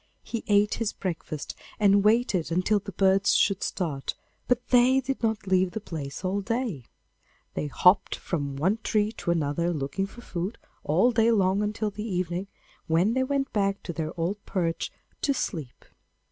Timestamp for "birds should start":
2.91-4.15